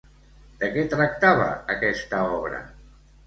De 0.61 0.69
què 0.77 0.85
tractava 0.93 1.45
aquesta 1.75 2.21
obra? 2.39 2.63